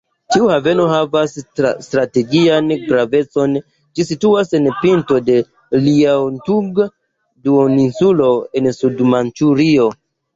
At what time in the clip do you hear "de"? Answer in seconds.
5.27-5.35